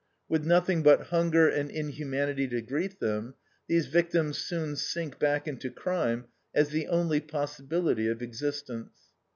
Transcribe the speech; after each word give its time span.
With 0.27 0.47
nothing 0.47 0.81
but 0.81 1.09
hunger 1.11 1.47
and 1.47 1.69
inhumanity 1.69 2.47
to 2.47 2.61
greet 2.63 2.99
them, 2.99 3.35
these 3.67 3.85
victims 3.85 4.39
soon 4.39 4.75
sink 4.75 5.19
back 5.19 5.47
into 5.47 5.69
crime 5.69 6.25
as 6.55 6.69
the 6.69 6.87
only 6.87 7.19
possibility 7.19 8.07
of 8.07 8.23
existence. 8.23 8.97